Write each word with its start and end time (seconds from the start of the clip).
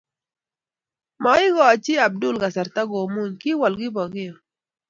Moikochini 1.21 2.01
Abdul 2.07 2.35
kasarta 2.41 2.81
komuny, 2.91 3.33
kiwol 3.41 3.73
Kipokeo 3.79 4.35